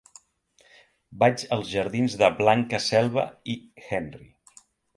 [1.23, 3.61] Vaig als jardins de Blanca Selva i
[3.91, 4.27] Henry.